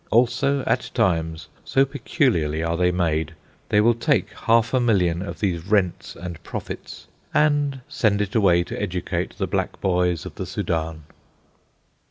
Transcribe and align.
Also, 0.09 0.63
at 0.65 0.89
times, 0.95 1.47
so 1.63 1.85
peculiarly 1.85 2.63
are 2.63 2.75
they 2.75 2.91
made, 2.91 3.35
they 3.69 3.79
will 3.79 3.93
take 3.93 4.31
half 4.33 4.73
a 4.73 4.79
million 4.79 5.21
of 5.21 5.39
these 5.39 5.63
rents 5.67 6.15
and 6.15 6.41
profits 6.41 7.05
and 7.35 7.81
send 7.87 8.19
it 8.19 8.33
away 8.33 8.63
to 8.63 8.81
educate 8.81 9.37
the 9.37 9.45
black 9.45 9.79
boys 9.79 10.25
of 10.25 10.33
the 10.33 10.47
Soudan. 10.47 11.03